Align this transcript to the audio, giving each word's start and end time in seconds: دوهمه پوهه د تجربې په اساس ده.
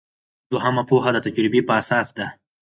دوهمه 0.51 0.83
پوهه 0.89 1.09
د 1.13 1.17
تجربې 1.25 1.61
په 1.67 1.73
اساس 1.81 2.07
ده. 2.17 2.27